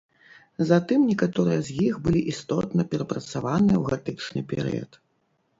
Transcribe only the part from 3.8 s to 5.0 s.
гатычны перыяд.